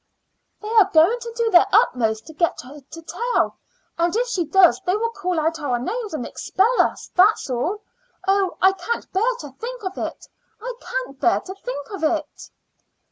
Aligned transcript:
"They 0.63 0.67
are 0.67 0.89
going 0.91 1.19
to 1.19 1.31
do 1.37 1.51
their 1.51 1.67
utmost 1.71 2.25
to 2.25 2.33
get 2.33 2.61
her 2.61 2.79
to 2.79 3.01
tell; 3.03 3.57
and 3.99 4.15
if 4.15 4.25
she 4.29 4.45
does 4.45 4.79
tell 4.79 4.85
they 4.87 4.97
will 4.97 5.11
call 5.11 5.39
out 5.39 5.59
our 5.59 5.77
names 5.77 6.15
and 6.15 6.25
expel 6.25 6.81
us, 6.81 7.11
that's 7.13 7.51
all. 7.51 7.81
Oh! 8.27 8.57
I 8.63 8.71
can't 8.71 9.13
bear 9.13 9.35
to 9.41 9.51
think 9.51 9.83
of 9.83 9.99
it 9.99 10.25
I 10.59 10.73
can't 10.81 11.19
bear 11.19 11.39
to 11.41 11.53
think 11.53 11.91
of 11.91 12.03
it." 12.03 12.49